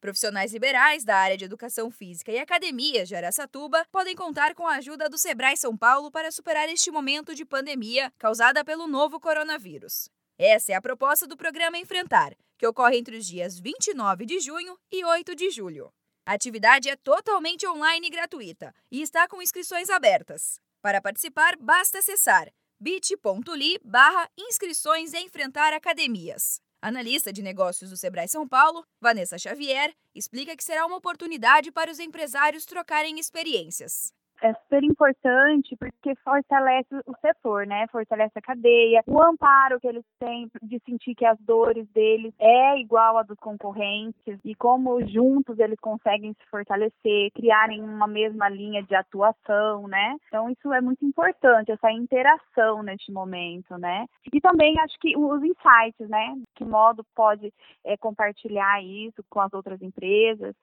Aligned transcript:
Profissionais 0.00 0.52
liberais 0.52 1.04
da 1.04 1.16
área 1.16 1.36
de 1.36 1.44
educação 1.44 1.90
física 1.90 2.30
e 2.30 2.38
academias 2.38 3.08
de 3.08 3.16
Araçatuba 3.16 3.84
podem 3.90 4.14
contar 4.14 4.54
com 4.54 4.64
a 4.64 4.76
ajuda 4.76 5.08
do 5.08 5.18
Sebrae 5.18 5.56
São 5.56 5.76
Paulo 5.76 6.08
para 6.08 6.30
superar 6.30 6.68
este 6.68 6.88
momento 6.90 7.34
de 7.34 7.44
pandemia 7.44 8.12
causada 8.16 8.64
pelo 8.64 8.86
novo 8.86 9.18
coronavírus. 9.18 10.08
Essa 10.38 10.72
é 10.72 10.74
a 10.76 10.80
proposta 10.80 11.26
do 11.26 11.36
programa 11.36 11.78
Enfrentar, 11.78 12.32
que 12.56 12.66
ocorre 12.66 12.96
entre 12.96 13.16
os 13.16 13.26
dias 13.26 13.58
29 13.58 14.24
de 14.24 14.38
junho 14.38 14.78
e 14.92 15.04
8 15.04 15.34
de 15.34 15.50
julho. 15.50 15.92
A 16.24 16.34
atividade 16.34 16.88
é 16.88 16.94
totalmente 16.94 17.66
online 17.66 18.06
e 18.06 18.10
gratuita 18.10 18.72
e 18.92 19.02
está 19.02 19.26
com 19.26 19.42
inscrições 19.42 19.90
abertas. 19.90 20.60
Para 20.80 21.02
participar, 21.02 21.56
basta 21.58 21.98
acessar 21.98 22.48
bit.ly 22.80 23.80
barra 23.82 24.30
inscrições 24.38 25.12
Enfrentar 25.12 25.72
Academias. 25.72 26.60
Analista 26.80 27.32
de 27.32 27.42
negócios 27.42 27.90
do 27.90 27.96
Sebrae 27.96 28.28
São 28.28 28.46
Paulo, 28.46 28.86
Vanessa 29.00 29.36
Xavier, 29.36 29.92
explica 30.14 30.56
que 30.56 30.62
será 30.62 30.86
uma 30.86 30.96
oportunidade 30.96 31.72
para 31.72 31.90
os 31.90 31.98
empresários 31.98 32.64
trocarem 32.64 33.18
experiências 33.18 34.12
é 34.42 34.52
super 34.54 34.84
importante 34.84 35.76
porque 35.76 36.14
fortalece 36.16 36.94
o 37.06 37.14
setor, 37.20 37.66
né? 37.66 37.86
Fortalece 37.88 38.38
a 38.38 38.42
cadeia, 38.42 39.02
o 39.06 39.20
amparo 39.22 39.80
que 39.80 39.86
eles 39.86 40.04
têm 40.18 40.48
de 40.62 40.80
sentir 40.84 41.14
que 41.14 41.24
as 41.24 41.38
dores 41.40 41.88
deles 41.90 42.32
é 42.38 42.78
igual 42.78 43.18
a 43.18 43.22
dos 43.22 43.38
concorrentes 43.38 44.38
e 44.44 44.54
como 44.54 45.04
juntos 45.06 45.58
eles 45.58 45.78
conseguem 45.80 46.32
se 46.32 46.46
fortalecer, 46.50 47.30
criarem 47.34 47.82
uma 47.82 48.06
mesma 48.06 48.48
linha 48.48 48.82
de 48.82 48.94
atuação, 48.94 49.88
né? 49.88 50.16
Então 50.26 50.50
isso 50.50 50.72
é 50.72 50.80
muito 50.80 51.04
importante 51.04 51.72
essa 51.72 51.90
interação 51.90 52.82
neste 52.82 53.12
momento, 53.12 53.76
né? 53.78 54.06
E 54.32 54.40
também 54.40 54.78
acho 54.80 54.98
que 55.00 55.16
os 55.16 55.42
insights, 55.42 56.08
né? 56.08 56.34
Que 56.54 56.64
modo 56.64 57.04
pode 57.14 57.52
é, 57.84 57.96
compartilhar 57.96 58.82
isso 58.82 59.22
com 59.28 59.40
as 59.40 59.52
outras 59.52 59.80
empresas. 59.82 60.54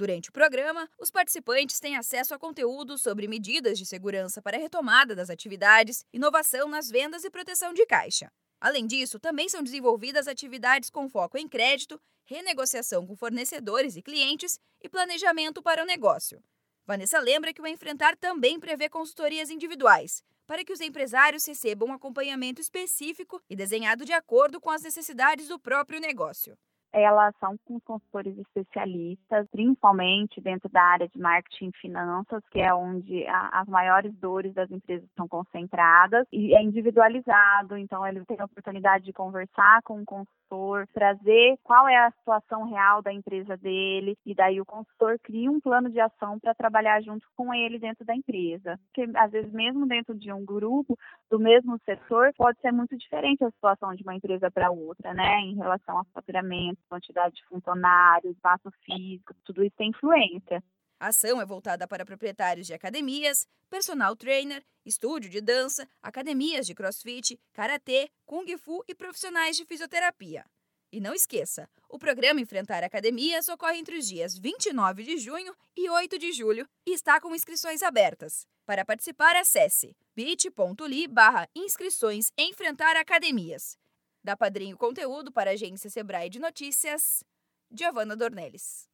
Durante 0.00 0.30
o 0.30 0.32
programa, 0.32 0.88
os 0.98 1.10
participantes 1.10 1.78
têm 1.78 1.94
acesso 1.94 2.32
a 2.32 2.38
conteúdo 2.38 2.96
sobre 2.96 3.28
medidas 3.28 3.78
de 3.78 3.84
segurança 3.84 4.40
para 4.40 4.56
a 4.56 4.58
retomada 4.58 5.14
das 5.14 5.28
atividades, 5.28 6.06
inovação 6.10 6.70
nas 6.70 6.88
vendas 6.88 7.22
e 7.22 7.28
proteção 7.28 7.74
de 7.74 7.84
caixa. 7.84 8.32
Além 8.58 8.86
disso, 8.86 9.20
também 9.20 9.46
são 9.50 9.62
desenvolvidas 9.62 10.26
atividades 10.26 10.88
com 10.88 11.06
foco 11.06 11.36
em 11.36 11.46
crédito, 11.46 12.00
renegociação 12.24 13.06
com 13.06 13.14
fornecedores 13.14 13.94
e 13.94 14.00
clientes 14.00 14.58
e 14.82 14.88
planejamento 14.88 15.62
para 15.62 15.82
o 15.82 15.86
negócio. 15.86 16.42
Vanessa 16.86 17.20
lembra 17.20 17.52
que 17.52 17.60
o 17.60 17.66
Enfrentar 17.66 18.16
também 18.16 18.58
prevê 18.58 18.88
consultorias 18.88 19.50
individuais, 19.50 20.24
para 20.46 20.64
que 20.64 20.72
os 20.72 20.80
empresários 20.80 21.44
recebam 21.44 21.90
um 21.90 21.92
acompanhamento 21.92 22.58
específico 22.58 23.38
e 23.50 23.54
desenhado 23.54 24.06
de 24.06 24.14
acordo 24.14 24.62
com 24.62 24.70
as 24.70 24.80
necessidades 24.80 25.48
do 25.48 25.58
próprio 25.58 26.00
negócio 26.00 26.56
elas 26.92 27.34
são 27.38 27.56
com 27.64 27.78
consultores 27.80 28.36
especialistas, 28.38 29.46
principalmente 29.50 30.40
dentro 30.40 30.68
da 30.68 30.82
área 30.82 31.08
de 31.08 31.18
marketing 31.18 31.68
e 31.68 31.80
finanças, 31.80 32.42
que 32.50 32.60
é 32.60 32.72
onde 32.74 33.26
a, 33.26 33.60
as 33.60 33.68
maiores 33.68 34.14
dores 34.16 34.52
das 34.54 34.70
empresas 34.70 35.08
estão 35.08 35.28
concentradas, 35.28 36.26
e 36.32 36.54
é 36.54 36.62
individualizado, 36.62 37.76
então 37.76 38.06
ele 38.06 38.24
tem 38.24 38.38
a 38.40 38.44
oportunidade 38.44 39.04
de 39.04 39.12
conversar 39.12 39.82
com 39.82 40.00
o 40.00 40.04
consultor, 40.04 40.86
trazer 40.92 41.56
qual 41.62 41.88
é 41.88 41.96
a 41.96 42.10
situação 42.10 42.64
real 42.64 43.02
da 43.02 43.12
empresa 43.12 43.56
dele, 43.56 44.16
e 44.26 44.34
daí 44.34 44.60
o 44.60 44.66
consultor 44.66 45.18
cria 45.22 45.50
um 45.50 45.60
plano 45.60 45.90
de 45.90 46.00
ação 46.00 46.38
para 46.38 46.54
trabalhar 46.54 47.00
junto 47.02 47.26
com 47.36 47.54
ele 47.54 47.78
dentro 47.78 48.04
da 48.04 48.14
empresa. 48.14 48.78
Porque 48.86 49.10
às 49.16 49.30
vezes 49.30 49.52
mesmo 49.52 49.86
dentro 49.86 50.14
de 50.14 50.32
um 50.32 50.44
grupo 50.44 50.98
do 51.30 51.38
mesmo 51.38 51.78
setor, 51.84 52.32
pode 52.36 52.60
ser 52.60 52.72
muito 52.72 52.96
diferente 52.96 53.44
a 53.44 53.50
situação 53.50 53.94
de 53.94 54.02
uma 54.02 54.14
empresa 54.14 54.50
para 54.50 54.70
outra, 54.70 55.14
né, 55.14 55.40
em 55.42 55.54
relação 55.54 55.98
ao 55.98 56.04
faturamento 56.12 56.80
quantidade 56.88 57.36
de 57.36 57.44
funcionários, 57.46 58.34
espaço 58.34 58.70
físico, 58.84 59.32
tudo 59.44 59.62
isso 59.64 59.74
tem 59.76 59.90
influência. 59.90 60.62
A 60.98 61.08
ação 61.08 61.40
é 61.40 61.46
voltada 61.46 61.88
para 61.88 62.04
proprietários 62.04 62.66
de 62.66 62.74
academias, 62.74 63.46
personal 63.70 64.14
trainer, 64.14 64.62
estúdio 64.84 65.30
de 65.30 65.40
dança, 65.40 65.88
academias 66.02 66.66
de 66.66 66.74
crossfit, 66.74 67.40
karatê, 67.54 68.10
kung 68.26 68.44
fu 68.58 68.84
e 68.86 68.94
profissionais 68.94 69.56
de 69.56 69.64
fisioterapia. 69.64 70.44
E 70.92 71.00
não 71.00 71.14
esqueça, 71.14 71.68
o 71.88 72.00
programa 72.00 72.40
Enfrentar 72.40 72.82
Academias 72.82 73.48
ocorre 73.48 73.78
entre 73.78 73.96
os 73.96 74.08
dias 74.08 74.36
29 74.36 75.04
de 75.04 75.18
junho 75.18 75.54
e 75.76 75.88
8 75.88 76.18
de 76.18 76.32
julho 76.32 76.68
e 76.84 76.92
está 76.92 77.20
com 77.20 77.32
inscrições 77.32 77.80
abertas. 77.80 78.44
Para 78.66 78.84
participar, 78.84 79.36
acesse 79.36 79.96
bit.ly 80.16 81.06
barra 81.06 81.48
inscrições 81.54 82.32
Enfrentar 82.36 82.96
Academias. 82.96 83.78
Da 84.22 84.36
Padrinho 84.36 84.76
Conteúdo 84.76 85.30
para 85.30 85.50
a 85.50 85.54
agência 85.54 85.88
Sebrae 85.88 86.28
de 86.28 86.40
Notícias, 86.40 87.22
Giovana 87.70 88.16
Dornelles. 88.16 88.89